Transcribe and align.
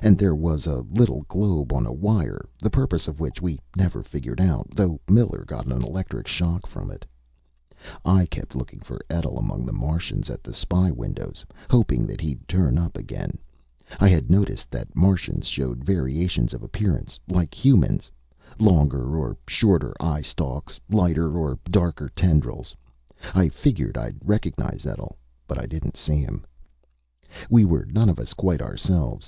And 0.00 0.16
there 0.16 0.36
was 0.36 0.68
s 0.68 0.84
little 0.92 1.22
globe 1.22 1.72
on 1.72 1.86
a 1.86 1.92
wire, 1.92 2.48
the 2.60 2.70
purpose 2.70 3.08
of 3.08 3.18
which 3.18 3.42
we 3.42 3.58
never 3.76 4.04
figured 4.04 4.40
out, 4.40 4.68
though 4.76 5.00
Miller 5.10 5.42
got 5.44 5.66
an 5.66 5.82
electric 5.82 6.28
shock 6.28 6.68
from 6.68 6.88
it. 6.88 7.04
I 8.04 8.26
kept 8.26 8.54
looking 8.54 8.78
for 8.78 9.00
Etl 9.10 9.36
among 9.40 9.66
the 9.66 9.72
Martians 9.72 10.30
at 10.30 10.44
the 10.44 10.52
spy 10.54 10.92
windows, 10.92 11.44
hoping 11.68 12.06
that 12.06 12.20
he'd 12.20 12.46
turn 12.46 12.78
up 12.78 12.96
again. 12.96 13.38
I 13.98 14.08
had 14.08 14.30
noticed 14.30 14.70
that 14.70 14.94
Martians 14.94 15.46
showed 15.48 15.82
variations 15.82 16.54
of 16.54 16.62
appearance, 16.62 17.18
like 17.28 17.52
humans 17.52 18.08
longer 18.60 19.16
or 19.16 19.36
shorter 19.48 19.94
eye 19.98 20.22
stalks, 20.22 20.78
lighter 20.88 21.36
or 21.36 21.58
darker 21.68 22.08
tendrils.... 22.10 22.76
I 23.34 23.48
figured 23.48 23.98
I'd 23.98 24.18
recognize 24.24 24.86
Etl. 24.86 25.16
But 25.48 25.58
I 25.58 25.66
didn't 25.66 25.96
see 25.96 26.18
him. 26.20 26.46
We 27.50 27.64
were 27.64 27.86
none 27.86 28.08
of 28.08 28.20
us 28.20 28.32
quite 28.32 28.62
ourselves. 28.62 29.24